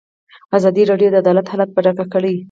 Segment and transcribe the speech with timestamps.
[0.57, 2.35] ازادي راډیو د عدالت حالت په ډاګه کړی.